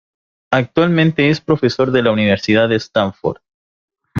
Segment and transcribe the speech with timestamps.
[0.51, 3.37] Actualmente es profesor de la Universidad de Stanford.